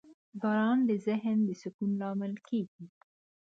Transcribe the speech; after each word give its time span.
•باران 0.41 0.79
د 0.89 0.91
ذهن 1.07 1.37
د 1.47 1.49
سکون 1.61 1.91
لامل 2.01 2.33
کېږي. 2.47 2.85